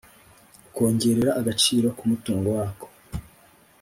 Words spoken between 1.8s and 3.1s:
k umutungo wako